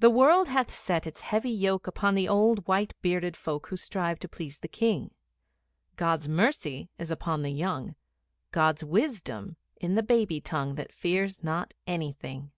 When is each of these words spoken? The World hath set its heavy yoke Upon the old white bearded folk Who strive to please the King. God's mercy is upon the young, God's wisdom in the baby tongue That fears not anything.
The 0.00 0.10
World 0.10 0.48
hath 0.48 0.70
set 0.70 1.06
its 1.06 1.22
heavy 1.22 1.48
yoke 1.48 1.86
Upon 1.86 2.14
the 2.14 2.28
old 2.28 2.66
white 2.68 2.92
bearded 3.00 3.38
folk 3.38 3.68
Who 3.68 3.76
strive 3.78 4.18
to 4.18 4.28
please 4.28 4.60
the 4.60 4.68
King. 4.68 5.12
God's 5.96 6.28
mercy 6.28 6.90
is 6.98 7.10
upon 7.10 7.40
the 7.40 7.48
young, 7.50 7.94
God's 8.52 8.84
wisdom 8.84 9.56
in 9.80 9.94
the 9.94 10.02
baby 10.02 10.42
tongue 10.42 10.74
That 10.74 10.92
fears 10.92 11.42
not 11.42 11.72
anything. 11.86 12.50